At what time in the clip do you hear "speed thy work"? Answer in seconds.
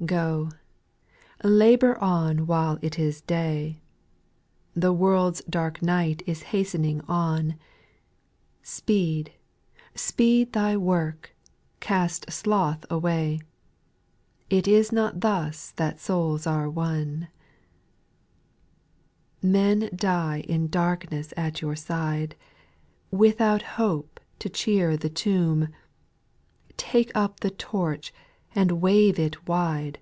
9.96-11.34